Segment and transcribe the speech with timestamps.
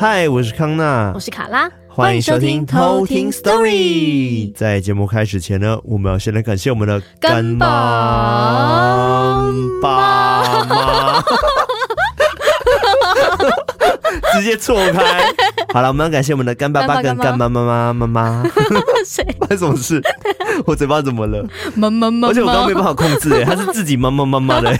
[0.00, 4.52] 嗨，我是康娜，我是卡拉，欢迎收听偷听 Story。
[4.54, 7.66] 在节目开始前呢，我们要先来感谢我们的干妈
[9.82, 11.20] 爸妈。
[14.34, 15.34] 直接错开。
[15.72, 18.44] 好了，我们要感谢我们的干爸爸跟干妈妈妈妈妈。
[19.04, 19.26] 谁？
[19.40, 20.00] 发生什么事？
[20.64, 21.44] 我嘴巴怎么了？
[21.74, 22.28] 妈妈妈。
[22.28, 24.72] 而且我刚刚没办法控制，哎，他是自己妈妈妈妈的。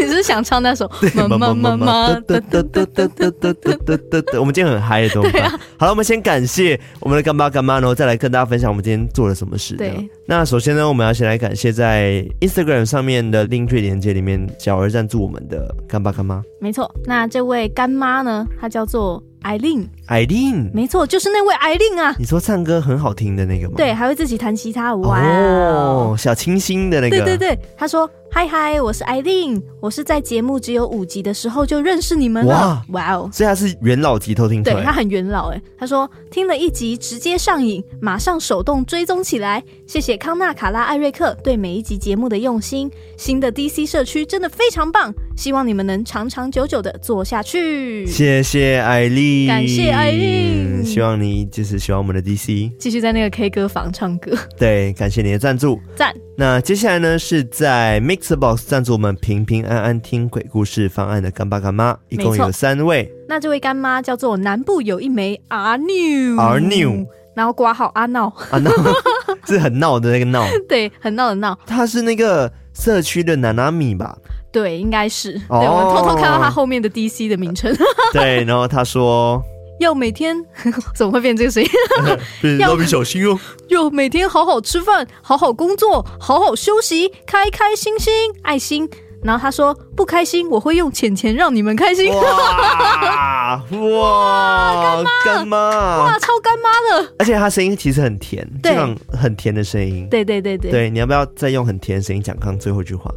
[0.00, 0.90] 你是，想唱那首？
[1.28, 2.08] 妈妈妈妈。
[2.26, 4.40] 哒哒哒哒哒哒哒哒哒。
[4.40, 5.58] 我们今天很嗨的，对吧？
[5.78, 9.76] 好了，我们先感谢我们的干爸干妈，然后再来跟大家分享我们今天做了什么事。
[9.76, 10.08] 对。
[10.26, 16.42] 那首先呢，我们要先来感谢在 Instagram 上面的 Linktree 连结里面小额赞助我们的干爸干妈。
[16.60, 19.22] 没错，那这位干妈呢，她叫做。
[19.42, 22.14] 艾琳，艾琳，没错，就是那位艾琳啊！
[22.18, 23.74] 你说唱歌很好听的那个吗？
[23.74, 27.16] 对，还会自己弹吉他，哇哦，小清新的那个。
[27.24, 28.06] 对对对，他说。
[28.32, 32.80] 嗨嗨，我是艾琳，我是在节目只有五集的时候就认识你们了。
[32.90, 35.60] 哇哦，所以他是元老级偷听，对，他很元老哎。
[35.76, 39.62] 他说听了一集直接上瘾，马上手动追踪起来。
[39.84, 42.88] 谢谢康纳、卡拉、艾瑞克对每一集节目的用心。
[43.16, 48.04] 新的 DC 社区真的非常棒，希望你们能长长久久的做下去。
[48.04, 54.36] 谢谢艾丽，感谢艾丽，希望你就是喜欢我们的 DC，继续在那个 K 歌房唱歌。
[54.58, 56.14] 对，感谢你的赞助，赞。
[56.36, 63.10] 那接下来呢，是在 Mixerbox 赞助我们平平安安听鬼故事方案的干爸干妈，一共有三位。
[63.26, 68.70] 那这位干妈叫做南部有一枚阿妞，阿妞，然后挂号阿闹，阿闹
[69.48, 71.58] 是很闹的那个闹，对，很闹的闹。
[71.66, 74.14] 他是那个社区的娜娜米吧？
[74.52, 75.32] 对，应该是。
[75.32, 77.74] 对，我们偷偷看到他后面的 DC 的名称。
[78.12, 79.42] 对，然后他说。
[79.80, 80.36] 要每天
[80.94, 81.70] 怎么会变这个声音？
[82.60, 83.40] 要蜡笔小心哦。
[83.68, 88.86] 要每天好好吃饭，好好工作，好好休息，开开心心，爱心。
[89.22, 92.12] 然后他说不开心，我会用钱钱让你们开心。
[92.12, 96.68] 哇哇，干妈，干妈，哇，超干妈
[97.00, 97.14] 的。
[97.18, 100.06] 而且他声音其实很甜，这样很甜的声音。
[100.10, 100.70] 对对对对。
[100.70, 103.10] 对，你要不要再用很甜的声音讲刚最后一句话？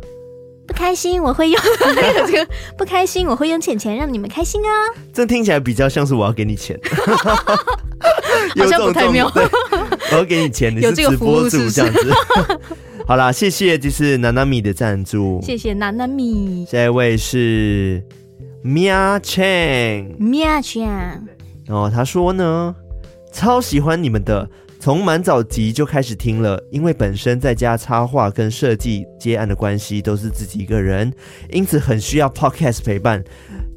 [0.66, 1.62] 不开心，我会用
[2.25, 2.47] 这个。
[2.78, 4.69] 不开心，我会用钱钱让你们开心啊！
[5.13, 6.79] 这听起来比较像是我要给你钱，
[8.56, 9.29] 好像不太妙。
[10.12, 12.13] 我要给你钱，你是直播主这样子。
[13.06, 16.66] 好啦，谢谢，这是娜娜米的赞助，谢谢娜娜米。
[16.66, 18.01] 下一位是
[18.63, 21.19] Mia Chang，Mia Chang。
[21.66, 22.74] 然后他说呢，
[23.34, 24.50] 超喜欢你们的。
[24.83, 31.09] 从蛮早集就开始听了，因为本身在家插画跟设计接案的关系都是自己一个人，
[31.53, 33.23] 因此很需要 podcast 陪伴。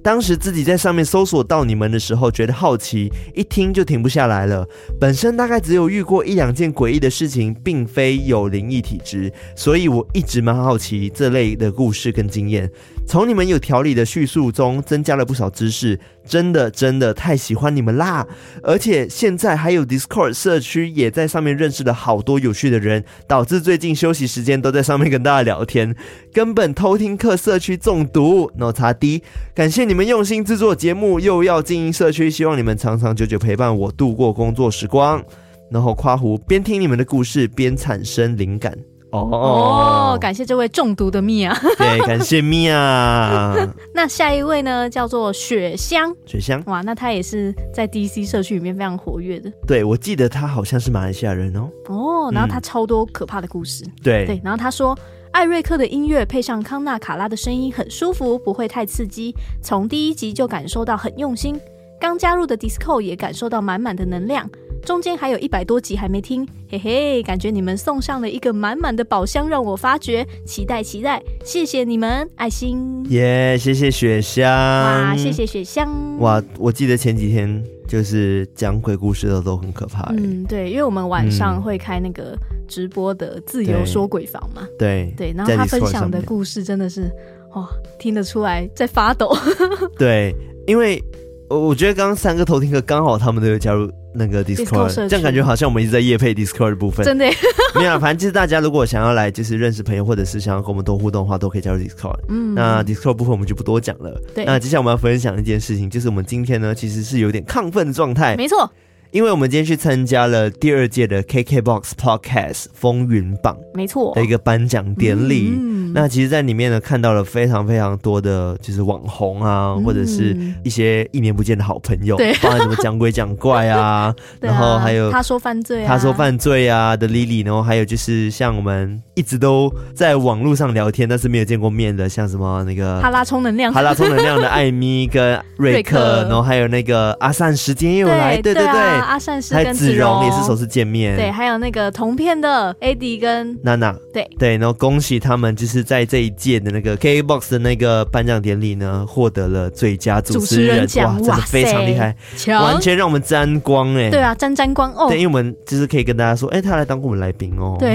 [0.03, 4.69] 当时自己在上面搜索到你们的时候，觉得好奇，一听就停不下来了。
[4.99, 12.69] 本身大概只有遇过一两件诡异的事情，并非有灵异体质，所以我一直蛮好奇这类的故事跟经验。
[13.07, 15.99] 从你们有条理的叙述中，增加了不少知识。
[16.27, 18.27] 真的真的太喜欢你们啦！
[18.65, 25.95] 而且现在还有 Discord 社区，也在上面认识了好多有趣的人，导致最近休息时间都在上面跟大家聊天，
[26.33, 28.51] 根本偷听客社区中毒。
[28.57, 29.23] No 查 D，
[29.55, 35.25] 感谢你们用心制作节目，又要经营社区，希望你们长长久久陪伴我度过工作时光。
[35.71, 38.77] 然后夸胡边听你们的故事边产生灵感。
[39.11, 41.57] 哦，哦，感谢这位中毒的蜜啊。
[41.79, 43.55] 对，感谢蜜啊。
[43.95, 46.15] 那下一位呢，叫做雪香。
[46.27, 49.51] 雪香，哇，那他也是在 DC 社区里面非常活跃的。
[49.67, 51.71] 对，我记得他好像是马来西亚人哦。
[51.89, 53.85] 哦，然后他超多可怕的故事。
[53.87, 54.99] 嗯、对对，然后他说，
[55.31, 59.35] 艾瑞克的音乐配上康纳卡拉的声音很舒服，不会太刺激。
[59.63, 61.59] 从第一集就感受到很用心。
[62.01, 64.49] 刚加入的 Discord 也感受到满满的能量。
[64.85, 75.91] 中间还有一百多集还没听，嘿嘿，感觉你们送上了一个满满的宝箱让我发掘，期待期待，谢谢你们，爱心，耶，yeah, 谢谢雪香，哇，谢谢雪香，
[76.21, 87.11] 哇，我记得前几天就是讲鬼故事的都很可怕，嗯，对，因为我们晚上会开那个直播的自由说鬼房嘛，对对，然后他分享的故事真的是，
[87.57, 87.69] 哇，
[87.99, 89.37] 听得出来在发抖，
[89.99, 90.33] 对，
[90.69, 91.03] 因为
[91.49, 93.91] 我我觉得刚刚三个偷听课刚好他们都有加入。
[94.19, 97.05] 那个 Discord，, Discord 这样感觉好像我们一直在夜配 Discord 的部分。
[97.05, 97.27] 真的
[97.77, 102.19] 没有，反正就是大家如果想要来，就是认识朋友，或者是想要跟我们多互动的话，都可以加入 Discord。
[102.31, 104.19] 嗯，那 Discord 部分我们就不多讲了。
[104.35, 108.35] 对，那接下来我们要分享一件事情，就是我们今天呢其实是有点亢奋的状态。
[108.37, 108.73] 没错。
[109.11, 115.53] 因为我们今天去参加了第二届的 KKBOX Podcast 风云榜，没错，的一个颁奖典礼。
[115.95, 144.29] 那其实，在里面呢，看到了非常非常多的，就是网红啊，嗯、或者是一些一年不见的好朋友，对，包含什么讲鬼讲怪啊， 啊，然后还有他说犯罪，啊，他说犯罪啊的 Lily，然后还有就是像我们一直都在网络上聊天，但是没有见过面的，像什么那个哈拉充能量，哈拉充能量的艾米跟瑞克， 瑞克，然后还有那个阿善时间又来，对对对，阿善是跟子荣也是首次见面，对，还有那个同片的 AD 跟娜娜，对。
[144.39, 152.17] 对，然后恭喜他们，就是在这一届的那个 KKBOX 的那个颁奖典礼呢，获得了最佳主持人，奖哇，真的非常厉害，
[152.49, 157.95] 完全让我们沾光哎，对啊，沾沾光哦，对，因为我们就是可以跟大家说，哎，他来当过我们来宾哦， 对，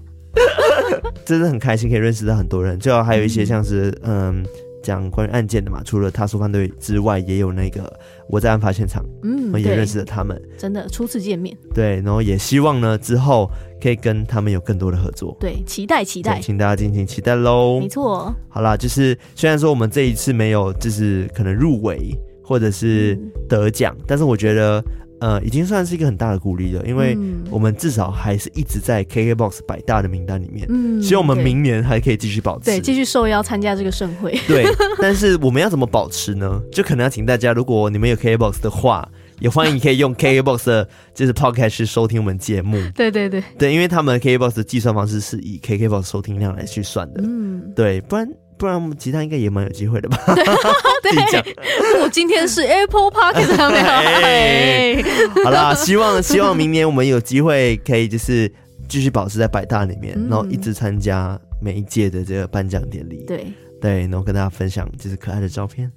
[1.24, 4.42] 真的很开心，可以认识到很多人，最后还有一些像是嗯。
[4.42, 4.46] 嗯
[4.90, 7.92] 讲关于案件的嘛，除了他说犯罪之外，也有那个
[8.28, 13.48] 我在案发现场，嗯，我也认识了他们，真的初次见面，对，然后也希望呢之后
[13.80, 23.16] 可以跟他们有更多的合作，对，期待期待，请大家敬请期待喽，没错，好啦，就是虽然说我们这一次没有，就是可能入围或者是
[23.48, 24.82] 得奖，嗯，但是我觉得。
[25.20, 27.16] 呃，已经算是一个很大的鼓励了，因为
[27.50, 30.66] 我们至少还是一直在 KKBOX 百大的名单里面。
[30.70, 34.32] 嗯，希望我们明年还可以继续保持，对，继续受邀参加这个盛会。
[34.48, 34.66] 对，
[35.00, 36.60] 但是我们要怎么保持呢？
[36.72, 39.06] 就可能要请大家，如果你们有 KKBOX 的话，
[39.38, 42.78] 也欢迎可以用 KKBOX 的就是 Podcast 收听我们节目。
[42.94, 47.22] 对对对对，因为他们 KKBOX 的计算方式是以 KKBOX 收听量来去算的。
[47.22, 48.28] 嗯，对，不然。
[48.60, 50.18] 不然我们其他应该也蛮有机会的吧？
[51.02, 51.12] 对，
[51.42, 53.82] 对我今天是 Apple Podcast 上面。
[53.88, 55.02] 哎，
[55.42, 58.52] 好啦，希望希望明年我们有机会可以就是
[58.86, 63.24] 继续保持在百大里面，嗯、然后一直参加每一届的这个颁奖典礼。
[63.26, 63.46] 对
[63.80, 65.90] 对，然后跟大家分享就是可爱的照片。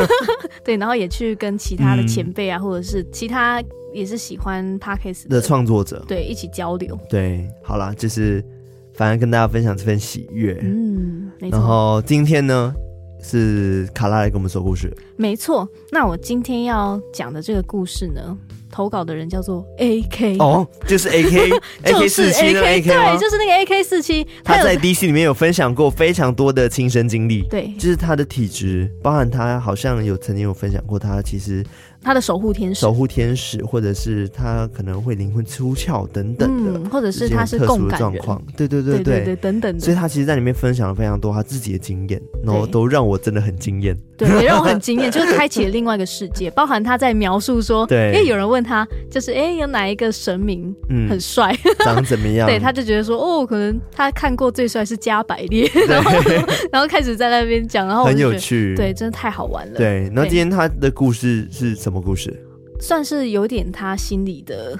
[0.64, 3.62] 对，然后也去跟其他的前辈啊、嗯，或者是其他
[3.92, 6.98] 也是喜欢 Podcast 的创作者，对，一起交流。
[7.10, 8.42] 对，好啦，就是。
[8.96, 12.74] 反而跟大家分享这份喜悦，嗯，然后今天呢
[13.22, 15.68] 是卡拉来跟我们说故事，没错。
[15.92, 18.36] 那我今天要讲的这个故事呢，
[18.70, 24.26] 投稿的人叫做 A K，哦，就是 A K，A K 四七的 A K，对，就是那个 A K 四七。
[24.44, 31.64] 他在 D C 里面有分享过非常多的亲身经历，对，就是他的体质，包含他好像有曾经有分享过，他其实。
[32.02, 39.80] 他的守护天使，守护天使，或者是他可能会灵魂出窍等等的，嗯、或者是他是共感状况，对对对对，对对对等等的。
[39.80, 46.48] 所以他其实在里面分享了非常多他自己的经验，然后都让我真的很惊艳，对，也让我很惊艳，就是开启了另外一个世界。
[46.52, 50.74] 包含他在描述说， 对，因为有人问他，就是哎，有哪一个神明
[51.08, 52.48] 很帅，嗯、 长怎么样？
[52.48, 56.10] 对，他就觉得说，哦，可能他看过最帅是加百列， 然后
[56.72, 59.76] 然后开始在那边讲，然后很有趣，对，真的太好玩了。
[59.76, 62.34] 对，那今天他的故事是什么故事？
[62.80, 64.78] 算是有点他心里的，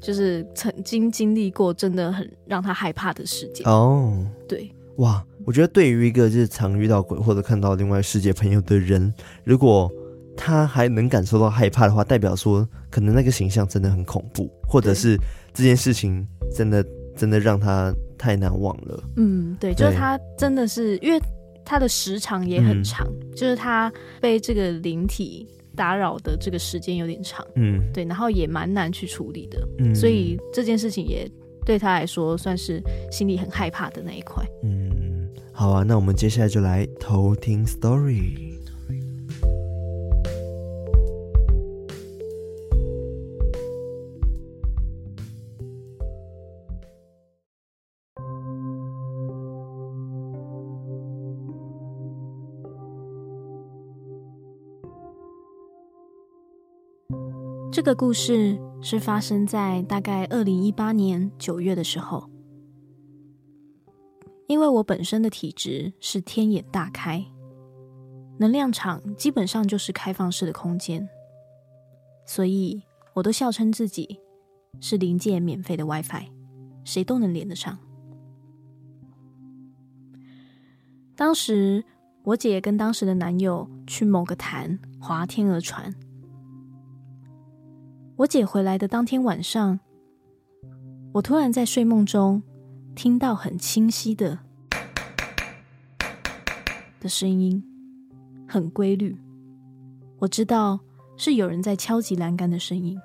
[0.00, 4.24] 就是曾经经历过，真的很让他害怕的事件哦。
[4.48, 9.12] 对，哇，我觉得对于一个就是常遇到鬼或者看到另外世界朋友的人，
[9.44, 9.92] 如果
[10.36, 15.16] 他还能感受到害怕的话，代表说可能那个形象真的很恐怖，或者是
[15.52, 16.84] 这件事情真的
[17.16, 19.02] 真的让他太难忘了。
[19.16, 21.20] 嗯，对，就是他真的是因为
[21.64, 25.48] 他的时长也很长，嗯、就是他被这个灵体。
[25.76, 31.28] 打扰的这个时间有点长，嗯，对，然后也蛮难去处理的，嗯，所以这件事情也
[31.66, 32.80] 对他来说算是
[33.10, 38.53] 心里很害怕的那一块，嗯，好啊，那我们接下来就来偷听 story。
[57.74, 62.30] 这个故事是发生在大概二零一八年九月的时候。
[64.46, 67.26] 因为我本身的体质是天眼大开，
[68.38, 71.08] 能量场基本上就是开放式的空间，
[72.24, 72.80] 所以
[73.12, 74.20] 我都笑称自己
[74.80, 76.28] 是临界免费的 WiFi，
[76.84, 77.76] 谁都能连得上。
[81.16, 81.84] 当时
[82.22, 85.92] 我姐跟当时的男友去某个潭划天鹅船。
[88.16, 89.80] 我姐回来的当天晚上，
[91.12, 92.40] 我突然在睡梦中
[92.94, 94.38] 听到很清晰的
[97.00, 97.60] 的声音，
[98.48, 99.18] 很规律。
[100.18, 100.78] 我知道
[101.16, 102.96] 是有人在敲击栏杆的声音，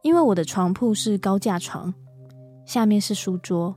[0.00, 1.92] 因为我的床铺是高架床，
[2.64, 3.76] 下面是书桌，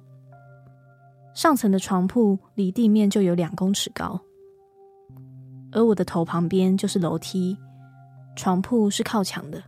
[1.36, 4.18] 上层的床铺离地面就有两公尺高，
[5.74, 7.58] 而我的头旁边就是楼梯。
[8.38, 9.64] 床铺是靠墙的，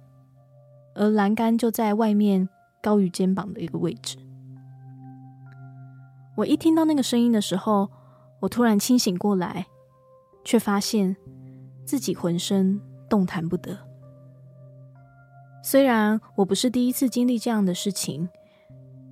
[0.94, 2.48] 而栏杆就在外面
[2.82, 4.16] 高于肩膀的一个位置。
[6.38, 7.90] 我一听到那个声音的时候，
[8.40, 9.66] 我突然清醒过来，
[10.46, 11.18] 却发现
[11.84, 13.76] 自己浑身动弹不得。
[15.64, 18.30] 虽然我不是第一次经历这样的事情，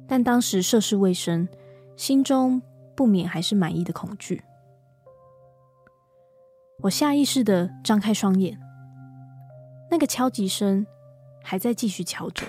[0.07, 1.49] 但当时涉世未深，
[1.95, 2.61] 心中
[2.95, 4.43] 不免还是满溢的恐惧。
[6.83, 8.57] 我下意识的张开双眼，
[9.89, 10.85] 那个敲击声
[11.43, 12.45] 还在继续敲着。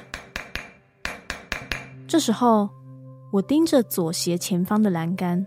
[2.07, 2.71] 这时候，
[3.33, 5.47] 我盯着左斜前方的栏杆，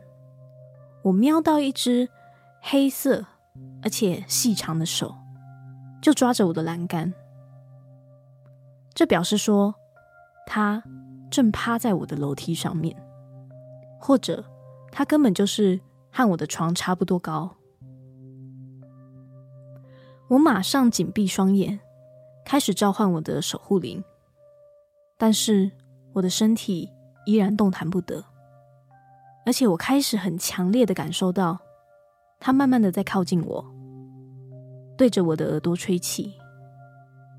[1.03, 2.07] 我瞄到一只
[2.61, 3.25] 黑色
[3.81, 5.15] 而且细长的手，
[6.01, 7.13] 就抓着我的栏杆。
[8.93, 9.73] 这表示说，
[10.45, 10.83] 他
[11.29, 12.95] 正趴在我的楼梯上面，
[13.99, 14.45] 或者
[14.91, 15.79] 他根本就是
[16.11, 17.55] 和我的床差不多高。
[20.31, 21.77] 我马上紧闭双眼，
[22.45, 24.01] 开始召唤我的守护灵，
[25.17, 25.69] 但是
[26.13, 26.89] 我的身体
[27.25, 28.23] 依然动弹不得，
[29.45, 31.59] 而且我开始很强烈的感受到，
[32.39, 33.65] 他慢慢的在靠近我，
[34.97, 36.33] 对着我的耳朵吹气，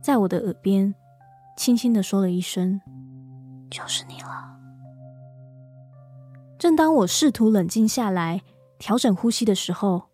[0.02, 0.94] 在我的耳边。
[1.56, 2.78] 轻轻的说了一声
[3.70, 4.58] ：“就是你了。”
[6.58, 8.42] 正当我试图冷静下来、
[8.78, 10.04] 调整呼吸的时候，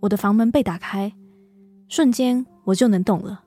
[0.00, 1.12] 我的房门被打开，
[1.88, 3.44] 瞬间我就能动了。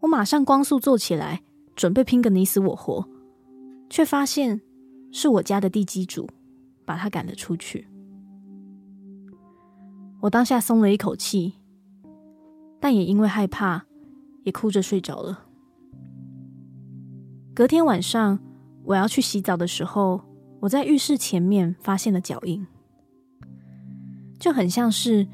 [0.00, 1.42] 我马上光速坐起来，
[1.74, 3.06] 准备拼个你死我活，
[3.88, 4.60] 却发现
[5.12, 6.28] 是我家的地基主
[6.84, 7.86] 把他赶了出去。
[10.20, 11.54] 我当下松了一口气，
[12.80, 13.84] 但也因为害怕。
[14.42, 15.44] 也哭着睡着了。
[17.54, 18.38] 隔天晚上，
[18.84, 20.22] 我要去洗澡的时候，
[20.60, 22.66] 我在浴室前面发现了脚印，
[24.38, 25.28] 就很像是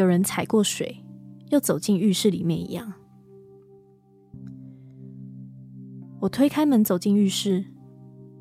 [0.00, 1.04] 有人踩过水，
[1.50, 2.90] 又走进浴室里面一样。
[6.18, 7.66] 我推开门走进浴室，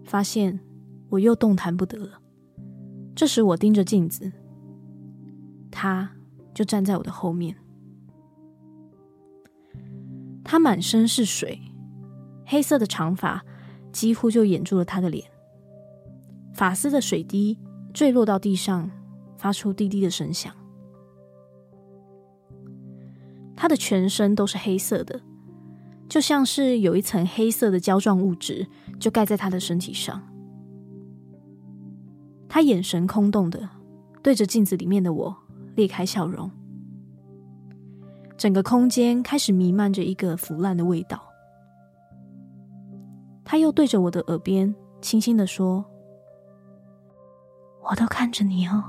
[0.06, 0.58] 发现
[1.10, 2.22] 我又动弹不得了。
[3.14, 4.32] 这时，我盯着镜子，
[5.70, 6.10] 他
[6.54, 7.54] 就站在我的后面。
[10.46, 11.60] 他满身是水，
[12.46, 13.44] 黑色的长发
[13.92, 15.30] 几乎就掩住了他的脸，
[16.54, 17.60] 发丝的水滴
[17.94, 18.90] 坠落到地上，
[19.38, 20.56] 发出滴滴的声响。
[23.62, 25.20] 他的全身都是黑色的，
[26.08, 28.66] 就像是有一层黑色的胶状物质
[28.98, 30.24] 就盖在他的身体上。
[32.48, 33.68] 他眼神空洞的
[34.24, 35.36] 对着镜子里面的我
[35.76, 36.50] 裂开笑容。
[38.38, 41.22] 整个空间开始弥漫着一个腐烂的味道。
[43.44, 45.84] 他又对着我的耳边轻轻的说
[47.84, 48.82] ：“我都看着你哦。”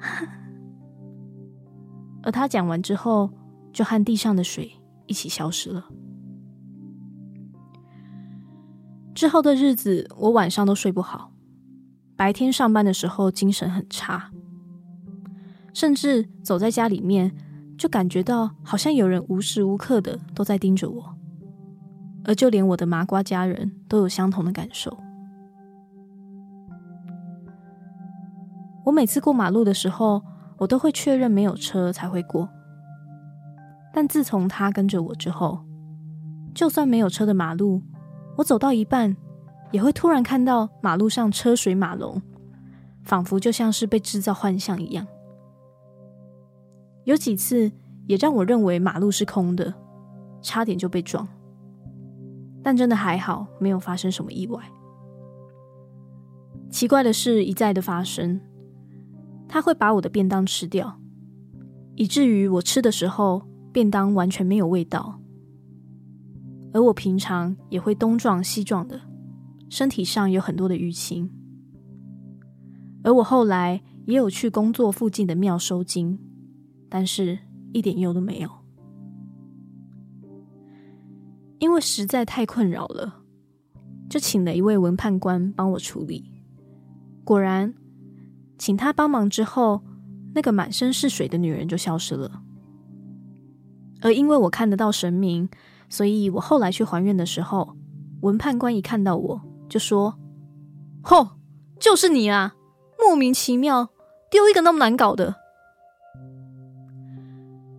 [2.24, 3.28] 而他讲完之后，
[3.72, 4.72] 就和地上的水
[5.06, 5.86] 一起消失了。
[9.14, 11.32] 之后的日子，我晚上都睡不好，
[12.16, 14.30] 白天上班的时候精神很差，
[15.74, 17.36] 甚至走在家里面。
[17.78, 21.16] 就感觉到好像有人无时无刻的都在盯着我，
[22.24, 24.94] 而就连我的麻瓜家人都有相同的感受。
[28.84, 30.22] 我每次过马路的时候，
[30.58, 32.50] 我都会确认没有车才会过。
[33.92, 35.60] 但自从他跟着我之后，
[36.54, 37.82] 就算没有车的马路，
[38.36, 39.16] 我走到一半
[39.72, 42.20] 也会突然看到马路上车水马龙，
[43.02, 45.06] 仿佛就像是被制造幻象一样。
[47.04, 47.72] 有几次
[48.06, 49.74] 也让我认为马路是空的，
[50.42, 51.26] 差点就被撞，
[52.62, 54.62] 但真的还好，没有发生什么意外。
[56.68, 58.40] 奇怪的事一再的发生，
[59.48, 61.00] 他会把我的便当吃掉，
[61.96, 63.42] 以至于我吃的时候
[63.72, 65.20] 便当完全没有味道，
[66.72, 69.00] 而我平常也会东撞西撞的，
[69.68, 71.30] 身体上有很多的淤青，
[73.02, 76.18] 而我后来也有去工作附近的庙收惊。
[76.92, 77.38] 但是
[77.72, 78.50] 一点用都没有，
[81.60, 83.22] 因为实在太困扰了，
[84.08, 86.42] 就请了一位文判官帮我处理。
[87.22, 87.72] 果然，
[88.58, 89.84] 请他帮忙之后，
[90.34, 92.42] 那个满身是水的女人就消失了。
[94.02, 95.48] 而因为我看得到神明，
[95.88, 97.76] 所以我后来去还愿的时候，
[98.22, 100.18] 文判官一看到我就说
[101.02, 101.28] ：“吼，
[101.78, 102.54] 就是你啊！
[102.98, 103.88] 莫名其妙
[104.30, 105.36] 丢一个那么难搞的。”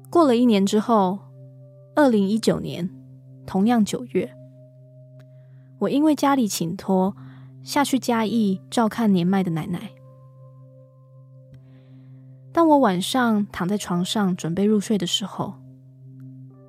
[0.10, 1.20] 过了一年之后，
[1.96, 2.90] 二零一九年，
[3.46, 4.34] 同样九月，
[5.80, 7.16] 我因为家里请托
[7.64, 9.92] 下去嘉义照看年迈的奶奶。
[12.52, 15.54] 当我晚上躺在床上准备入睡的时候，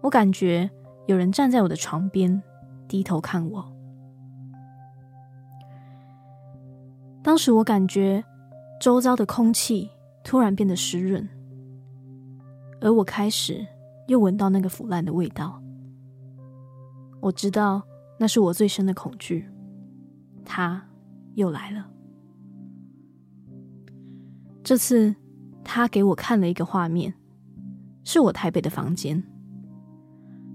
[0.02, 0.68] 我感觉
[1.06, 2.42] 有人站在我的床边，
[2.86, 3.64] 低头看我。
[7.22, 8.22] 当时我感觉
[8.80, 9.88] 周遭的空气
[10.24, 11.26] 突然变得湿润，
[12.80, 13.64] 而我开始
[14.08, 15.62] 又闻到那个腐烂的味道。
[17.20, 17.80] 我知道
[18.18, 19.48] 那是我最深的恐惧，
[20.44, 20.84] 它
[21.34, 21.88] 又来了。
[24.64, 25.14] 这次
[25.62, 27.14] 他给我看了一个画面，
[28.04, 29.22] 是我台北的房间。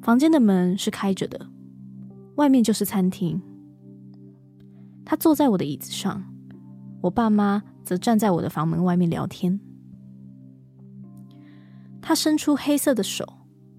[0.02, 1.48] 房间的门是开着的，
[2.36, 3.42] 外面就是餐厅。
[5.04, 6.24] 他坐在我的椅子上，
[7.02, 9.60] 我爸妈则站在我的房门外面聊天。
[12.02, 13.26] 他伸出黑色的手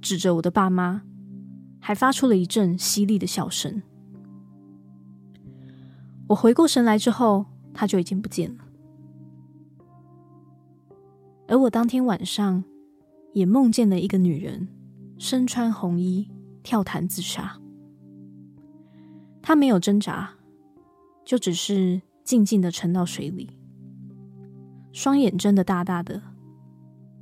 [0.02, 1.02] 指着我的爸妈，
[1.80, 3.82] 还发出了一阵犀利的笑声。
[6.28, 8.64] 我回过神来之后，他就已经不见了。
[11.46, 12.62] 而我当天晚上
[13.32, 14.68] 也梦见了一个女人，
[15.18, 16.30] 身穿红衣
[16.62, 17.58] 跳潭自杀。
[19.42, 20.30] 他没有挣扎。
[21.24, 23.50] 就只是静静的沉到水里，
[24.94, 26.22] 双眼睁得大大的，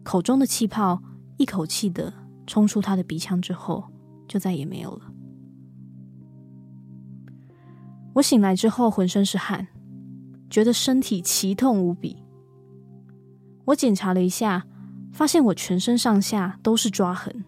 [0.05, 1.03] 口中的气泡
[1.38, 2.12] 一口气的
[2.47, 3.83] 冲出他的鼻腔之后，
[4.29, 5.12] 就再也没有了。
[8.15, 9.67] 我醒来之后浑身是汗，
[10.49, 12.23] 觉得身体奇痛无比。
[13.65, 14.69] 我检查了一下，
[15.12, 17.45] 发现我全身上下都是抓痕，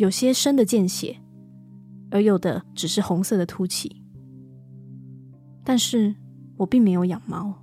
[0.00, 1.14] 有些深的见血，
[2.10, 4.00] 而有的只是红色的凸起。
[5.62, 6.14] 但是
[6.56, 7.54] 我并没有养猫，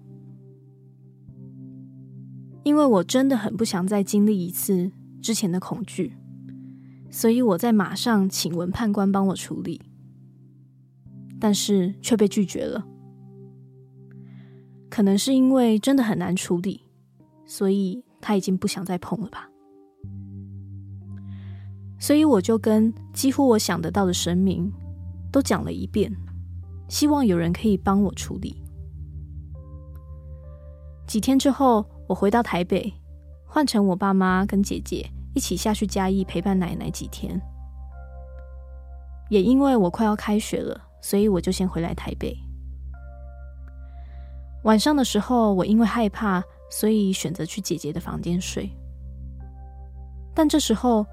[2.62, 6.14] 因为我真的很不想再经历一次之前的恐惧，
[7.10, 9.82] 所以我在马上请文判官帮我处理，
[11.40, 12.86] 但是却被拒绝了。
[14.92, 16.84] 可能是因为真的很难处理，
[17.48, 19.50] 所以他已经不想再碰了吧。
[22.00, 24.72] 所以我就跟几乎我想得到的神明
[25.32, 26.16] 都讲了一遍。
[26.88, 28.64] 希望有人可以帮我处理。
[31.06, 32.94] 几天之后，我回到台北，
[33.46, 37.40] 换成我爸妈跟姐姐一起下去嘉义陪伴奶奶几天。
[39.30, 42.34] 也因为我快要开学了，所以我就先回来台北。
[44.64, 48.70] 晚上的时候，我因为害怕，所以选择去姐姐的房间睡。
[50.34, 51.06] 但这时候，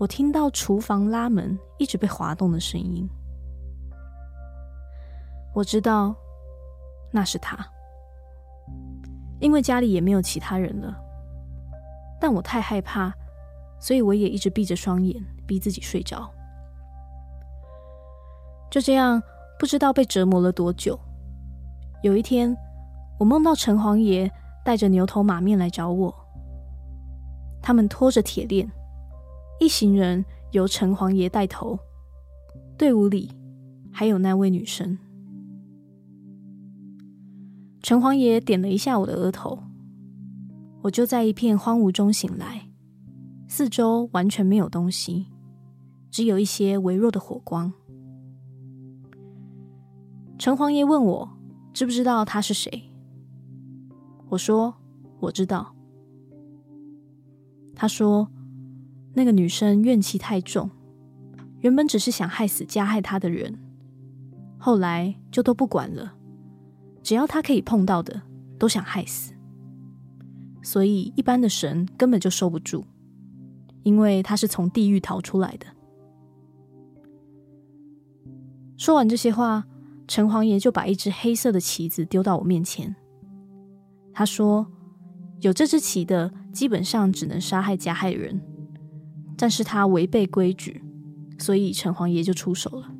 [0.00, 3.06] 我听到厨房拉门一直被滑动的声音。
[5.52, 6.16] 我知道
[7.12, 7.58] 那是他，
[9.40, 10.96] 因为家里也没有其他人了。
[12.18, 13.12] 但我太害怕，
[13.78, 16.30] 所以我也一直闭着双眼，逼自己睡着。
[18.70, 19.22] 就这样，
[19.58, 20.98] 不知道被折磨了多久。
[22.02, 22.56] 有一天，
[23.18, 24.32] 我梦到城隍爷
[24.64, 26.14] 带着牛头马面来找我，
[27.60, 28.70] 他们拖着铁链，
[29.60, 31.78] 一行人由城隍爷带头，
[32.78, 33.30] 队伍里
[33.92, 34.98] 还有那位女生。
[37.82, 39.58] 城隍爷点了一下我的额头，
[40.80, 42.70] 我就在一片荒芜中醒来，
[43.48, 45.26] 四周完全没有东西，
[46.10, 47.70] 只有一些微弱的火光。
[50.38, 51.28] 城隍爷问我
[51.74, 52.90] 知不知道他是谁，
[54.30, 54.74] 我说
[55.18, 55.74] 我知道。
[57.74, 58.26] 他说
[59.12, 60.70] 那个女生怨气太重，
[61.60, 63.58] 原本只是想害死加害她的人，
[64.58, 66.14] 后来就都不管了。
[67.02, 68.22] 只要她可以碰到的，
[68.58, 69.32] 都想害死，
[70.62, 72.84] 所以一般的神根本就收不住，
[73.82, 75.66] 因为他是从地狱逃出来的。
[78.76, 79.66] 说完这些话，
[80.06, 82.94] 城隍爷就把一只黑色的旗子丢到我面前。
[84.12, 84.66] 他说
[85.40, 88.40] ：“有这只旗的，基本上只能杀害加害人，
[89.40, 90.84] 但是他违背规矩，
[91.38, 92.94] 所以城隍爷就出手了。”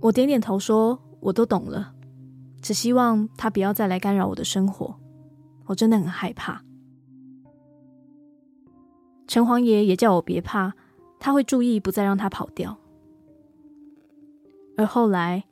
[0.00, 0.98] 我点点头说。
[1.24, 1.94] 我都懂了，
[2.60, 4.94] 只希望他不要再来干扰我的生活。
[5.64, 6.62] 我真的很害怕。
[9.26, 10.74] 城隍爷也叫我别怕，
[11.18, 12.76] 他会注意不再让他跑掉。
[14.76, 15.44] 而后来，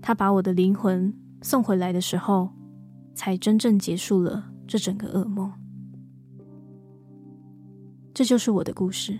[0.00, 2.48] 他把我的灵魂送回来的时候，
[3.14, 5.52] 才真正结束了这整个噩梦。
[8.14, 9.18] 这就是我的故事。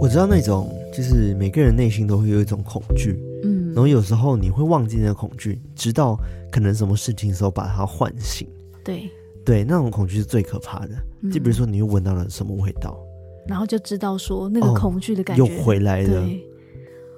[0.00, 6.18] 我知道那种，就是每个人内心都会有一种恐惧，嗯，然后有时候你会忘记那个恐惧，直到
[6.50, 8.46] 可能什么事情的时候把它唤醒。
[8.84, 9.08] 对，
[9.44, 10.94] 对，那种恐惧是最可怕的。
[11.22, 12.98] 嗯、就比如说，你又闻到了什么味道，
[13.46, 16.28] 然后就知道说那个恐惧的感觉、哦、又回来了。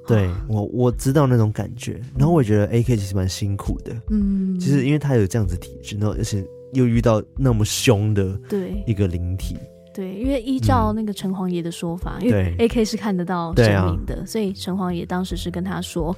[0.06, 0.30] 对。
[0.48, 8.82] 我我知道那种感觉，然后我也觉得 AK 其实蛮辛苦的，嗯，其实因为他有这样子体质，然后而且又遇到那么凶的对。
[8.87, 9.56] 一个灵体。
[9.94, 16.14] 对，因为依照那个城隍爷的说法，嗯、因为 A K 是看得到神明的，啊、所以城隍爷当时是跟他说，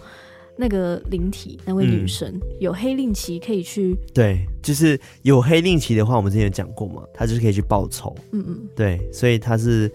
[0.56, 3.96] 那个灵体那位女神、嗯、有黑令旗可以去。
[4.14, 8.14] 对，就是有黑令旗的话，我们之前有讲过嘛，她就是可以去报仇。
[8.32, 9.92] 嗯嗯，对，所以她是。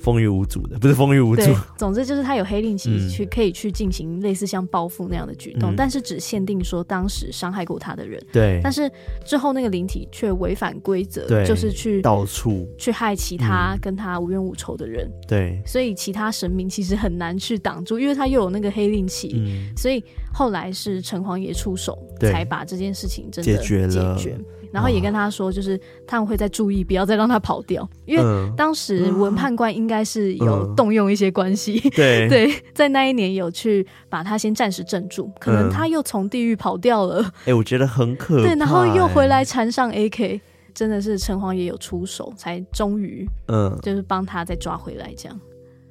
[0.00, 1.42] 风雨无阻的，不是风雨无阻。
[1.76, 8.20] 总之就是他有黑令旗去可以去进行类似像报复那样的举动，嗯、但是只限定说当时伤害过他的人。
[8.32, 8.60] 对。
[8.62, 8.90] 但是
[9.24, 15.10] 之后那个灵体却违反规则，就是去到处去害其他跟他无冤无仇的人。
[15.28, 15.60] 对。
[15.66, 19.34] 所以其他神明其实很难去挡住，因为他又有那个黑令旗。
[19.34, 19.76] 嗯。
[19.76, 24.16] 所以后来是城隍爷出手，才把这件事情真的解决了。
[24.16, 24.38] 解决
[24.72, 37.22] 然后也跟他说，就是他们会再注意，不要再让他跑掉，因为当时文判官应该是有动用一些关系，嗯、对对，在那一年有去把他先暂时镇住，可能他又从地狱跑掉了。
[37.22, 38.42] 哎、欸，我觉得很可怕。
[38.48, 40.40] 对，然后又回来缠上 AK，
[40.74, 45.40] 真的是城隍爷有出手，才终于嗯，就是帮他再抓回来这样。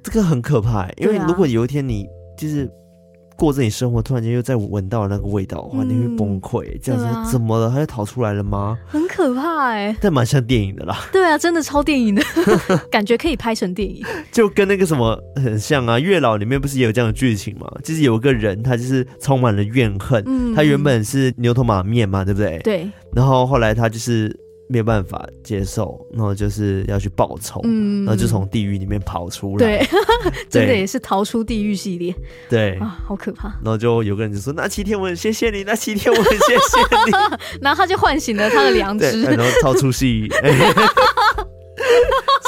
[0.02, 2.06] 这个很可怕，因为如果有一天你
[2.38, 2.70] 就是。
[3.40, 5.82] 过自己生活，突然间又再闻到那个味道，的话！
[5.82, 6.64] 你会崩溃。
[6.74, 7.70] 嗯、这样子、啊、怎么了？
[7.70, 8.78] 他就逃出来了吗？
[8.86, 11.08] 很可怕哎，但蛮像电影的啦。
[11.10, 12.22] 对啊，真的超电影的，
[12.92, 14.04] 感觉可以拍成电影。
[14.30, 17.66] 就跟那个什么很像啊，《月老》里面不是也有这样的剧情吗？
[17.82, 20.22] 就是有一个人，他就是充满了怨恨。
[20.26, 22.58] 嗯，他原本是牛头马面嘛，对不对？
[22.58, 22.90] 对。
[23.14, 24.38] 然后后来他就是。
[24.70, 29.66] 没有办法接受，然后就是要去报仇，嗯、然后就从地狱里面跑出来。
[29.66, 29.88] 对，
[30.30, 32.14] 对真的也是逃出地狱系列。
[32.48, 33.48] 对啊，好可怕。
[33.64, 37.12] 然后就有个人就说：“那七天我很谢谢你，那七天我很谢谢你。
[37.60, 40.28] ”然后他就唤醒了他的良知，然后超出戏。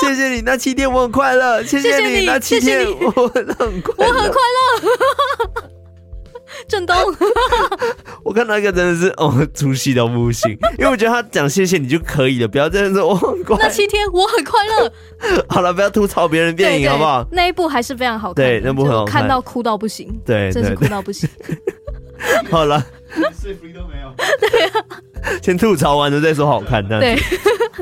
[0.00, 1.62] 谢谢你，那七天我很快乐。
[1.64, 4.88] 谢谢你那七天我很快乐，我很快乐。
[6.68, 6.96] 震动，
[8.24, 13.56] 我看到一个真的是哦，出戏到不行，因为我觉得他讲谢谢你就可以了，不要真的说我很快。
[13.58, 14.92] 那七天我很快乐。
[15.48, 17.26] 好了，不要吐槽别人电影好不好？
[17.32, 21.28] 那一部还是非常好看，对，那部很好看，看到哭到不行，对，真是哭到不行。
[22.50, 22.84] 好了，
[23.40, 24.12] 说服力都没有。
[24.38, 24.86] 对啊，
[25.42, 26.86] 先吐槽完了再说好看。
[26.86, 27.18] 对，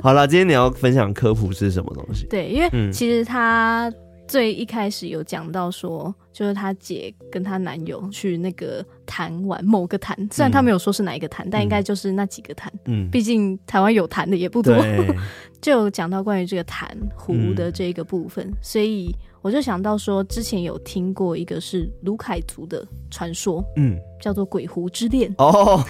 [0.03, 2.27] 好了，今天你要分享科普是什么东西？
[2.31, 3.93] 对，因为其实他。
[4.31, 12.73] 最一开始有讲到说，就是她姐跟她男友去那个潭玩某个潭，虽然他没有说是哪一个潭，嗯、但应该就是那几个潭。
[12.85, 15.17] 嗯，毕竟台湾有潭的也不多，对。
[15.61, 19.13] 就有讲到关于这个潭湖的这个部分，嗯、所以。
[19.43, 25.83] 我就想到说，之前有听过一个是卢凯族的传说，嗯，叫做《鬼湖之恋》哦，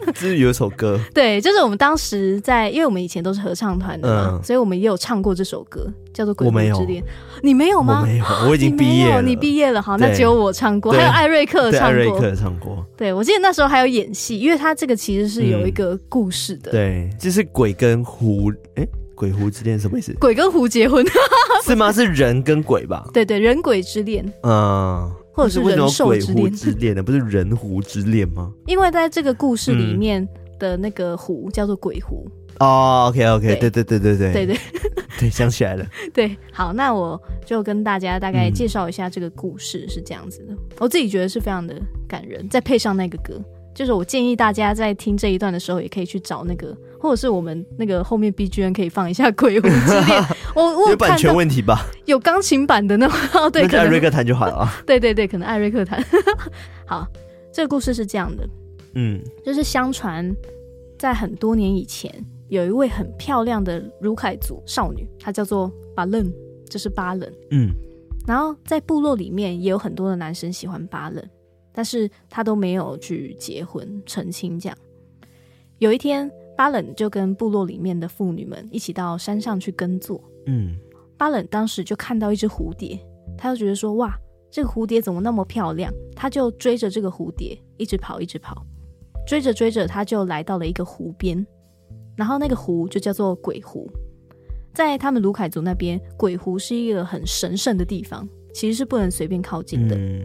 [0.14, 7.02] 这是有一首歌，对，就是我们当时在，因为我们以前都是合唱团的嘛，嗯、所以我们也有唱过这首歌，叫做《鬼湖之恋》。
[7.42, 8.00] 你没有吗？
[8.00, 9.22] 我没有，我已经毕业了。
[9.22, 12.84] 你毕业了，好，那只有我唱过，还有艾瑞克唱过，艾瑞克唱过。
[12.96, 18.88] 对，我记得那时候还有演戏，因为他这个其实是有一个故事的，嗯、对，就是鬼跟狐，哎、欸。
[19.16, 20.12] 鬼狐之恋什么意思？
[20.20, 21.02] 鬼跟狐结婚
[21.64, 21.90] 是吗？
[21.90, 23.08] 是人跟鬼吧？
[23.14, 28.50] 对对，人鬼之恋，嗯，或者是人兽之恋的，不是人狐之恋吗？
[28.66, 30.26] 因为在这个故事里面
[30.58, 32.26] 的那个狐叫做鬼狐
[32.58, 33.08] 哦。
[33.10, 34.58] OK OK，对对对对对对对
[35.20, 35.86] 对，想起来了。
[36.14, 40.56] 对，好，那我就跟大家大概介绍一下这个故事是这样子的。
[40.78, 43.38] 我自己觉得是非常的感人，再配上那个歌。
[43.76, 50.22] 就是我建议大家在听这一段的时候，也可以去找那个，或者是我们那个后面 BGM 可以放一下《鬼湖之恋》。
[50.54, 51.84] 我我有版权问题吧？
[52.06, 54.82] 有钢琴版的那种，对，艾瑞克弹就好了 啊。
[54.86, 56.02] 对对对，可能艾瑞克弹。
[56.88, 57.06] 好，
[57.52, 58.48] 这个故事是这样的，
[58.94, 60.34] 嗯，就是相传
[60.98, 62.10] 在很多年以前，
[62.48, 66.32] 有一位很漂亮的卢凯族少女，她叫做巴冷，
[66.70, 67.68] 就是巴冷，嗯，
[68.26, 71.22] 然后在部落里面也有很多的男生喜欢巴冷。
[71.76, 74.78] 但是他都没有去结婚成亲，这样。
[75.76, 80.18] 有一天，巴冷就跟部落里面的妇女们一起到山上去耕作。
[80.46, 80.74] 嗯，
[81.18, 82.98] 巴冷当时就看到一只蝴蝶，
[83.36, 84.18] 他就觉得说：“哇，
[84.50, 88.64] 这个蝴蝶怎么那么漂亮？”他就追着这个蝴蝶一直跑，一直跑，
[89.26, 91.46] 追着追着，他就来到了一个湖边，
[92.16, 93.86] 然后那个湖就叫做鬼湖。
[94.72, 99.94] 在他们卢凯族那边，鬼湖是一个很神圣的地方，其实是不能随便靠近的。
[99.94, 100.24] 嗯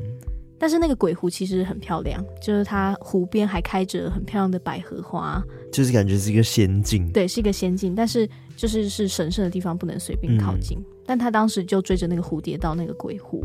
[0.62, 5.44] 但是那个鬼湖其实很漂亮，就是它湖边还开着很漂亮的百合花，
[5.74, 7.12] 就是感觉是一个仙境。
[7.12, 10.78] 对，是一个仙境，但是就是是神圣的地方，不能随便靠近。
[10.78, 13.44] 嗯、但他当时就追着那个蝴蝶到那个鬼湖。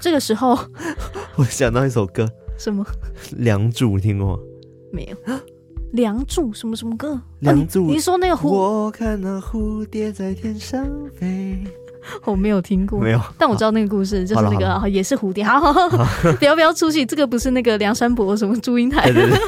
[0.00, 0.56] 这个时候，
[1.34, 2.24] 我想到一首歌，
[2.56, 2.86] 什么？
[3.32, 4.42] 梁祝，你听过吗？
[4.92, 5.16] 没有。
[5.90, 7.20] 梁祝什么什么歌？
[7.40, 8.48] 梁祝，你说那个蝴？
[8.48, 10.86] 我看那蝴蝶在天上
[11.18, 11.64] 飞。
[12.24, 15.44] 我没有听过，没有，但我知道那个故事，就是那个也是蝴蝶。
[15.44, 19.10] 好，好，好，好，不要不要出去，这个不是那个梁山伯什么祝英台。
[19.12, 19.38] 对，对，对，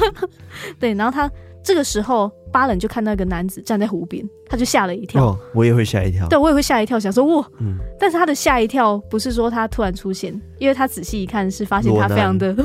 [0.80, 1.30] 对，然后他
[1.62, 5.24] 这个时候，巴冷就看到一个男子站在湖边，他就吓了一跳。
[5.24, 6.26] 哦，我也会吓一跳。
[6.28, 7.76] 对，我也会吓一跳，想说哇，嗯。
[7.98, 12.54] 但是他的吓一跳不是说他突然出现，因为他仔细一看是发现他非常的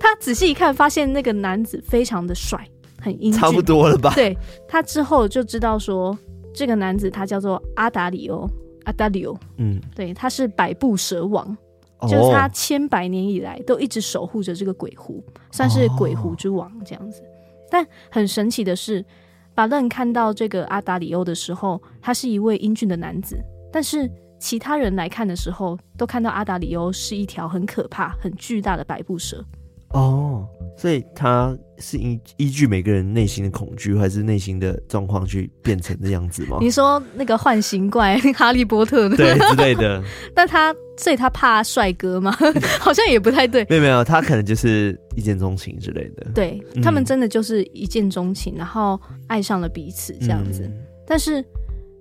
[0.00, 2.58] 他仔细一看，发现那个男子非常的帅。
[3.02, 4.14] 很英俊，差不多了吧？
[4.14, 4.36] 对，
[4.68, 6.16] 他之后就知道说，
[6.54, 8.48] 这个男子他叫做阿达里欧，
[8.84, 11.44] 阿达里欧，嗯，对，他是百步蛇王，
[11.98, 17.20] 哦、就是他千百年以来都一直守护着这个鬼狐，算是鬼狐之王这样子。
[17.22, 17.26] 哦、
[17.70, 19.04] 但很神奇的是，
[19.54, 23.36] 巴冷看到这个阿达里欧的时候，他是一位英俊的男子，
[23.72, 29.44] 但是其他人来看的时候，都看到阿达里欧是一条很可怕、很巨大的百步蛇。
[29.92, 30.46] 哦。
[30.74, 36.56] 所以他是依依据每个人内心的恐惧，还是内心的状况去变成这样子吗？
[36.60, 40.02] 你说那个幻形怪哈利波特的对之类的，
[40.34, 42.36] 但他所以他怕帅哥吗？
[42.80, 43.64] 好像也不太对。
[43.68, 46.26] 没有没有，他可能就是一见钟情之类的。
[46.34, 50.72] 对，他们真的就是一见钟情，然后爱上了彼此这样子，嗯、
[51.06, 51.44] 但是。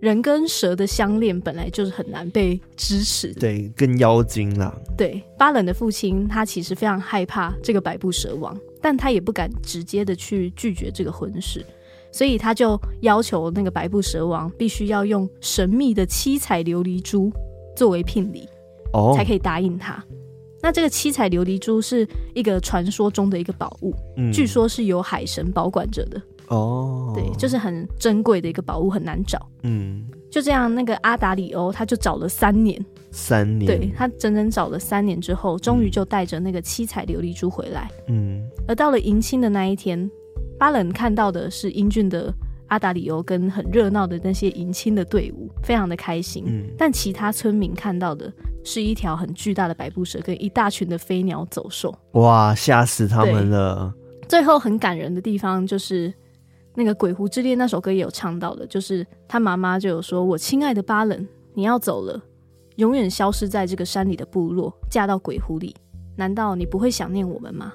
[0.01, 4.75] 人跟蛇的相恋本来就是很难被支持的，对，跟妖精啦。
[4.97, 11.63] 对，巴冷的父亲他其实非常害怕这个百步蛇王，但他也不敢直接的去拒绝这个婚事，
[12.11, 17.31] 所以他就要求那个百步蛇王必须要用神秘的七彩琉璃珠
[17.75, 18.49] 作为聘礼，
[18.93, 20.03] 哦，才可以答应他。
[20.63, 26.19] 那这个七彩琉璃珠是一个传说中的一个宝物，嗯，据说是由海神保管着的。
[26.47, 29.47] 哦，对，就是很珍贵的一个宝物，很难找。
[29.63, 37.89] 嗯，就这样，那个阿达里欧他就找了三年，三年，对，他整整找了三年之后，终于就带着那个七彩琉璃珠回来。
[38.07, 40.09] 嗯，而到了迎亲的那一天，
[40.59, 42.33] 巴冷看到的是英俊的
[42.67, 46.43] 阿达里欧跟很热闹的那些迎亲的队伍，非常的开心。
[46.47, 48.31] 嗯，但其他村民看到的
[48.65, 51.93] 是一条很巨大的白布蛇跟一大群的飞鸟走兽。
[52.13, 53.93] 哇，吓死他们了！
[54.27, 56.13] 最后很感人的地方就是。
[56.73, 62.21] 那个《鬼狐之恋》那首歌也有唱到的，就是他妈妈就有说：“我亲爱的巴冷，你要走了，
[62.77, 65.75] 永远消失在这个山里的部落，嫁到鬼狐里，
[66.15, 67.73] 难道你不会想念我们吗？”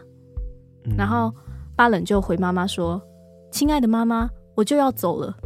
[0.88, 1.30] 嗯、然后
[1.76, 3.00] 巴冷就回妈妈说
[3.52, 5.36] ：“亲爱的妈妈，我就要走了。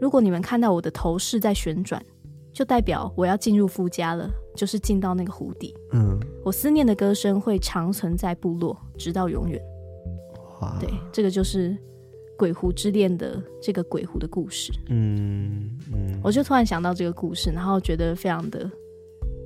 [0.00, 2.00] 如果你们看到我的头饰在旋转，
[2.52, 5.74] 就代表我要进入夫家了，就是进到那个湖底。
[5.92, 9.60] 嗯，我思念的歌声会长存在部落，直到永远。
[10.78, 11.76] 对，这个就是。”
[12.42, 18.68] 鬼狐之恋的这个鬼狐的故事，嗯嗯，我就突然想到这个故事，然后觉得非常的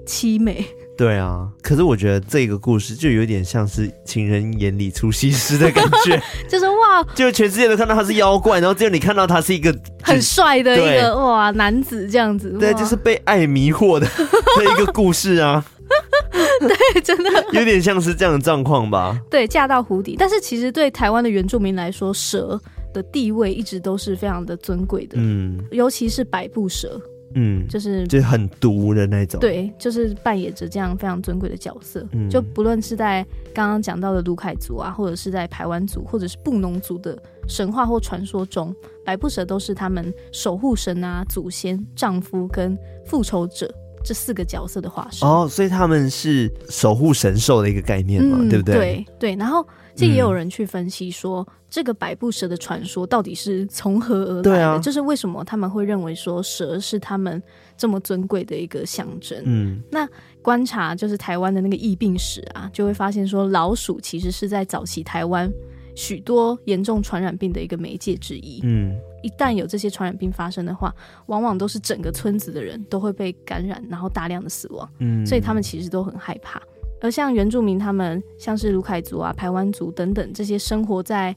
[0.07, 0.65] 凄美。
[0.97, 14.07] 对啊，可是我觉得这个故事就有点像是情人眼里出西施的感觉， 就是哇，就全世界都看到他是妖怪，然后只有你看到他是一个很帅的一个哇男子这样子，对，就是被爱迷惑的
[14.57, 15.63] 的一个故事啊。
[16.61, 19.21] 对，真的有点像是这样的状况吧。
[19.31, 22.59] 对，嫁到湖底，但是其实对台湾的原住民来说，蛇。
[22.97, 26.99] 的地位一直都是非常的尊贵的，嗯，尤其是百步蛇，
[27.35, 43.71] 嗯，就是就很毒的那种，对，就是扮演着这样非常尊贵的角色，嗯，就不论是在刚刚讲到的卢凯族啊，或者是在排湾族，或者是布农族的神话或传说中，百步蛇都是他们守护神啊、祖先、丈夫跟复仇者
[44.07, 45.29] 这四个角色的化身。
[45.29, 48.75] 哦，所以他们是守护神兽的一个概念嘛，嗯，对不对？
[48.75, 49.67] 对对，然后。
[49.99, 54.69] 这也有人去分析说，嗯、这个百步蛇的传说到底是从何而来的？
[54.69, 57.43] 啊，就是为什么他们会认为说蛇是他们
[57.79, 59.43] 这么尊贵的一个象征？
[59.47, 60.07] 嗯，那
[60.43, 65.51] 观察就是台湾的那个疫病史啊，就会发现说，老鼠其实是在早期台湾
[65.95, 68.61] 许多严重传染病的一个媒介之一。
[68.65, 68.95] 嗯，
[69.27, 70.95] 一旦有这些传染病发生的话，
[71.27, 74.89] 往往都是整个村子的人都会被感染，然后大量的死亡。
[75.01, 76.63] 嗯，所以他们其实都很害怕。
[77.01, 81.35] 而像原住民，他们像是卢凯族啊、排湾族等等这些生活在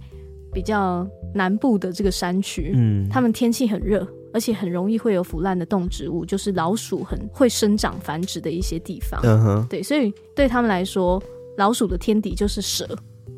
[0.53, 9.19] 比较南部的这个山区，嗯，他们天气很热，而且很容易会有腐烂的动植物，就是老鼠很会生长繁殖的一些地方。
[9.23, 11.21] 嗯哼，对，所以对他们来说，
[11.57, 12.87] 老鼠的天敌就是蛇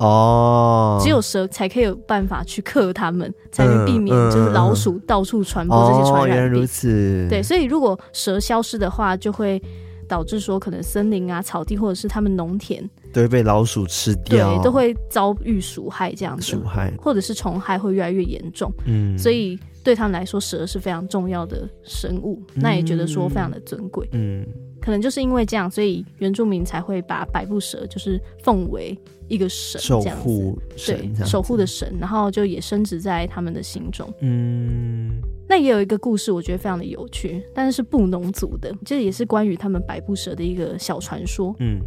[0.02, 6.34] 哦，只有蛇才可以有办法去克它们，才能避免就是老鼠到处传播这些传染病。
[6.34, 7.28] 哦，原来如此。
[7.30, 9.62] 对，所以如果蛇消失的话，就会。
[10.08, 12.84] 导致说可能森林啊、草地或者是他们农田
[13.14, 18.70] 都会被老鼠吃掉，对，都会遭遇鼠害这样子，鼠害或者是虫害会越来越严重。
[18.86, 24.06] 嗯，所以对他们来说，蛇是非常重要的生物，嗯、那也觉得说非常的尊贵。
[24.12, 24.46] 嗯，
[24.82, 34.12] 可能就是因为这样，所以原住民才会把百步蛇就是奉为一个神，守护神，对，守护的神，然后就也升值在他们的心中。
[34.22, 41.56] 嗯，那也有一个故事，我觉得非常的有趣，但是是布农族的，这也是关于他们百步蛇的一个小传说。
[41.60, 41.80] 嗯，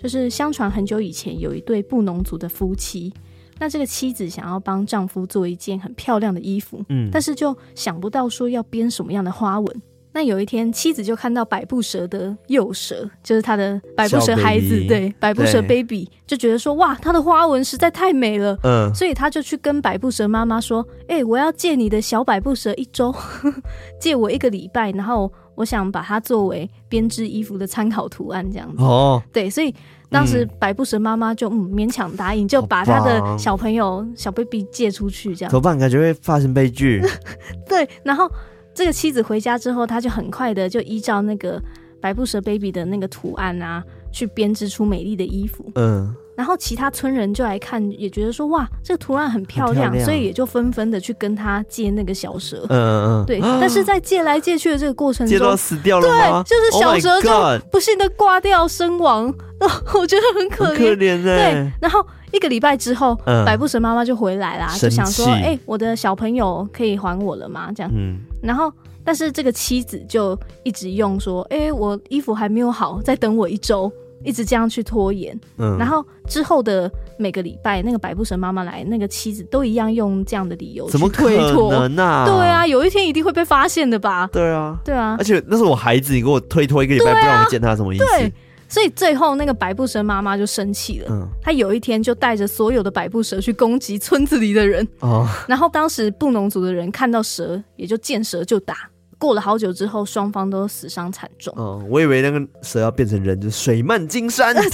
[0.00, 3.12] 就是相传很久以前有一对布农族的夫妻。
[3.58, 9.82] 那这个妻子想要帮丈夫做一件很漂亮的衣服，嗯，但是就想不到说要编什么样的花纹。
[10.16, 23.14] 那有一天，妻子就看到百步蛇的幼蛇，就是他的百步蛇孩子，对，百步蛇 baby，就觉得说哇，它的花纹实在太美了，嗯，所以他就去跟百步蛇妈妈说，哎、欸，我要借你的小百步蛇一周，
[24.00, 28.82] 借我一个礼拜，然后我想把它作为编织衣服的参考图案，这样子。
[28.82, 29.74] 哦，对，所以。
[30.08, 35.76] 当时百步蛇妈妈就嗯勉强答应，就把他的小朋友小 baby 借出去，这样怎么办？
[35.76, 37.02] 感觉会发生悲剧。
[37.68, 38.30] 对，然后
[38.76, 41.60] 这个妻子回家之后，她就很快的就依照那个
[42.00, 45.64] 白布蛇 baby 的那个图案啊，去编织出美丽的衣服。
[45.74, 46.14] 嗯。
[46.36, 52.66] 然后其他村人就来看，也觉得说哇，这个图案很漂亮，漂亮，所以也就纷纷的去跟他借那个小蛇。
[52.68, 53.24] 嗯嗯嗯。
[53.24, 56.44] 对，但是在借来借去的这个过程中，借到死掉了吗？
[56.46, 59.28] 对，就是小蛇就不幸的挂掉身亡。
[59.60, 59.66] 哦，
[59.98, 60.76] 我觉得很可怜。
[60.76, 61.34] 可怜呢。
[61.34, 67.70] 对，然后一个礼拜之后，嗯、百步蛇妈妈就回来啦，就想说，哎、欸，我的小朋友可以还我了吗？
[67.74, 67.90] 这样。
[67.94, 68.20] 嗯。
[68.42, 68.72] 然后，
[69.04, 73.92] 但是这个妻子就一直用说，哎、欸，我衣服还没有好，再等我一周。
[74.24, 82.24] 一直这样去拖延，嗯，然后之后的每个礼拜，那个百步神妈妈来，那个妻子都一样用这样的理由去推脱，怎么可能啊？
[82.24, 84.28] 对啊，有一天一定会被发现的吧？
[84.32, 88.04] 对啊，对啊，而且那是我孩子，你给我推脱一个礼拜，不让我见他，什么意思？
[88.04, 88.32] 对，
[88.68, 98.76] 所以最后那个百步蛇妈妈就生气了，嗯，她有一天就带着所有的百步蛇去攻击村子里的人，哦，然后当时布农族的人看到蛇，也就见蛇就打。
[99.18, 101.54] 过了好久之后，双方都死伤惨重。
[101.56, 104.54] 哦，我以为那个蛇要变成人，就是水漫金山。
[104.54, 104.68] 没 有，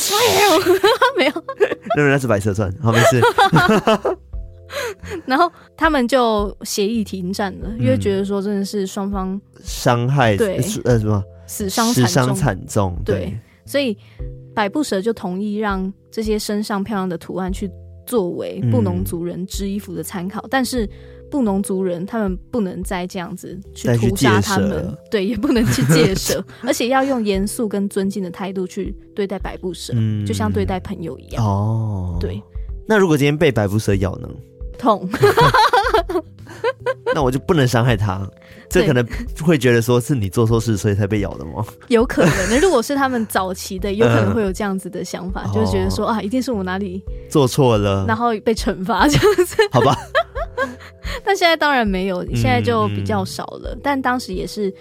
[1.17, 1.33] 没有，
[1.97, 3.23] 那那是白蛇传，好，没事。
[5.27, 11.23] 然后他们就协议停战了，因为觉得说真的是双方伤害，对，呃，什么？
[11.47, 13.97] 死伤死伤惨重，对，所以
[14.55, 17.71] 百步蛇就同意让这些身上漂亮的图案去
[18.07, 20.89] 作为布农族人织衣服的参考，但是。
[21.33, 31.43] 布农族人，他们不能再这样子去屠杀他们，对，也不能去戒 蛇，而且要用严肃跟尊敬的态度去对待百步蛇，嗯，就像对待朋友一样。
[31.43, 32.39] 哦，对。
[32.87, 34.29] 那如果今天被百步蛇咬呢？
[34.79, 35.09] 痛。
[37.15, 38.29] 那我就不能伤害他，
[38.69, 39.07] 这可能
[39.43, 41.65] 会觉得说是你做错事，所以才被咬的吗？
[41.89, 42.33] 有可能。
[42.51, 49.57] 那如果是他们早期的，有可能会有这样子的想法，嗯、 就是觉得说啊，一定是我哪里做错了，然后被惩罚这样子。
[49.71, 49.97] 好吧。
[51.25, 53.77] 但现在当然没有，现在就比较少了。
[53.83, 54.73] 但当时也是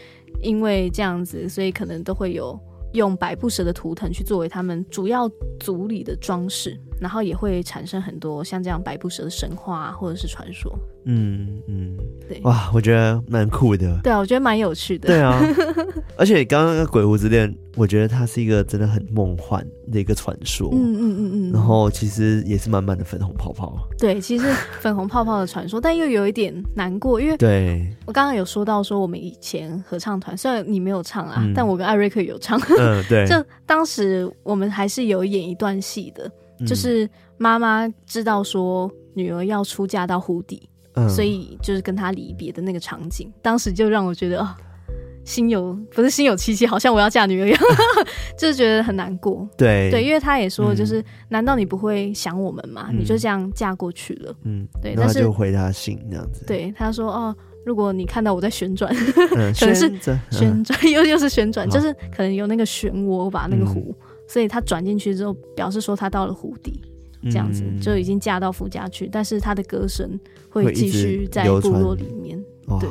[0.42, 2.58] 因为这样子，所以可能都会有
[2.94, 10.72] 用百步蛇的图腾去作为他们主要族里的装饰，然后也会产生很多像这样百步蛇的神话或者是传说。
[11.06, 11.98] 嗯嗯，
[12.30, 14.00] 对，哇，我觉得蛮酷的。
[14.04, 15.08] 对啊，我觉得蛮有趣的。
[15.08, 15.36] 对啊，
[16.16, 20.70] 而且刚刚那个鬼狐之恋，我觉得它是一个真的很梦幻的一个传说。
[20.72, 21.52] 嗯嗯嗯嗯。
[21.52, 23.76] 然后其实也是满满的粉红泡泡。
[23.98, 24.46] 对，其实
[24.80, 32.60] 粉红泡泡的传说，但又有一点难过，因为对我刚刚有说到说我们以前合唱团，虽然你没有唱啊，嗯、但我跟艾瑞克有唱。
[32.78, 33.26] 嗯，对。
[33.28, 36.32] 就当时我们还是有演一段戏的，
[36.66, 40.68] 就是妈妈知道说女儿要出嫁到湖底。
[40.96, 44.58] 嗯、所以就是跟她离别的那个场景，当时就让我觉得啊，
[45.24, 47.62] 心有不是心有戚戚，好像我要嫁女儿一样，
[48.38, 49.48] 就是觉得很难过。
[49.58, 52.88] 对对，因为他也说，就是、嗯、难道你不会想我们吗？
[52.92, 54.36] 嗯、你就这样嫁过去了。
[54.44, 54.94] 嗯，对。
[54.94, 56.44] 但是就回他信这样子。
[56.46, 57.34] 对，他说哦，
[57.66, 58.94] 如果你看到我在旋转，
[59.38, 59.90] 嗯、可能是
[60.30, 66.82] 旋转，又又是旋转，嗯、就是可能有那个漩涡吧那个湖，嗯、所以他转进去之后，表示说他到了湖底。
[67.26, 72.44] 这样子就已经嫁到夫家去，但是他的歌声会继续在部落里面。
[72.80, 72.90] 对，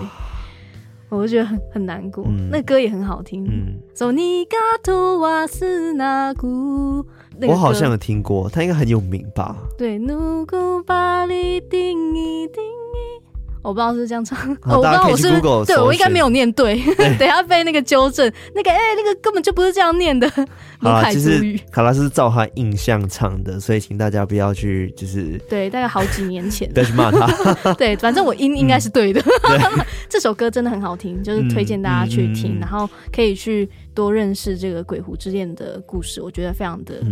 [1.08, 2.24] 我就觉得很很难过。
[2.28, 3.44] 嗯、那歌也很好听。
[3.44, 3.76] 嗯，
[7.48, 9.56] 我好像有听过，他应该很有名吧？
[9.76, 9.98] 对。
[13.62, 16.80] 我不知道是这样唱，我不知道我是对，我应该没有念对，
[17.18, 18.30] 等下被那个纠正。
[18.54, 20.30] 那个哎，那个根本就不是这样念的。
[20.80, 27.74] 好，其实卡拉是照他印象唱的，所以请大家不要去就是对，大概好几年前不要去骂他。
[27.74, 29.22] 对，反正我音应该是对的。
[30.08, 37.02] 这首歌真的很好听，就是推荐大家去听，然后可以去多认识这个鬼狐之恋的故事，我觉得非常的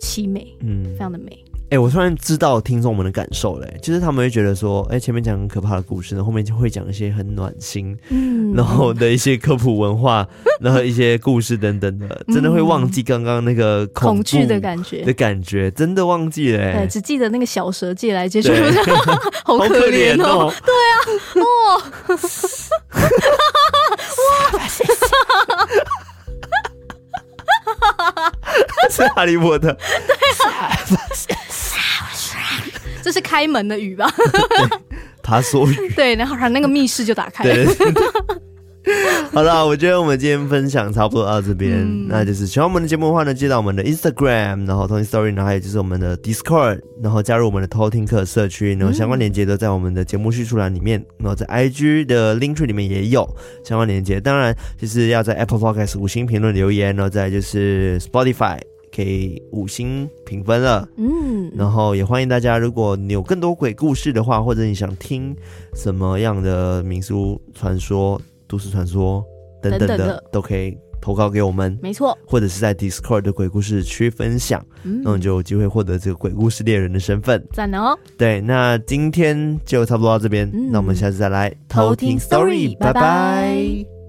[0.00, 1.44] 凄美，嗯，非常的美。
[1.70, 10.26] 哎、欸，我突然知道听众们的感受嘞，就是他们会觉得说，哎、欸，前面讲很可怕的故事，然后后面就会讲一些很暖心，嗯，然后的一些科普文化，
[10.60, 18.50] 然后一些故事等等的，真的会忘记刚刚那个恐惧的感觉的感觉，真的忘记了，对，只记得那个小蛇借来借去，
[19.44, 20.98] 好可怜哦，喔、对啊，
[21.38, 22.16] 哇。
[28.90, 29.72] 是哈利波特，
[30.06, 30.70] 对啊，
[33.02, 34.12] 这是开门的语吧？
[35.22, 37.72] 他说语，对，然后他那个密室就打开了。
[39.32, 53.24] 好了，我觉得我们今天分享差不多到这边，嗯、那就是喜欢我们的节目的话呢，记得我们的 Instagram，然后 Tony Story，然后还有就是我们的 Discord，然后加入我们的偷听课社区，然后相关链接都在我们的节目叙述栏里面，然后在 IG 的 Link Tree 里面也有
[53.64, 54.20] 相关链接。
[54.20, 58.58] 当然，就是要在 Apple Podcast 五星评论留言，然后再就是 Spotify
[58.94, 60.88] 可以五星评分了。
[60.96, 65.36] 嗯，然后也欢迎大家，如果你有更多鬼故事的话，或者你想听
[65.72, 68.20] 什么样的民俗传说。
[68.50, 69.24] 都市传说
[69.62, 77.96] 等等的，都可以投稿给我们，没错，或者是在 Discord 的鬼故事区分享，嗯，那你就有机会获得这个鬼故事猎人的身份，赞哦！
[78.18, 82.92] 对，那今天就差不多到这边，嗯，那我们下次再来偷听 Story，拜拜。
[82.92, 83.99] 拜拜。